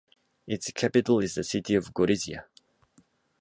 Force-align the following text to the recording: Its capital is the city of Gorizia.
Its 0.47 0.71
capital 0.71 1.19
is 1.19 1.35
the 1.35 1.43
city 1.43 1.75
of 1.75 1.93
Gorizia. 1.93 2.45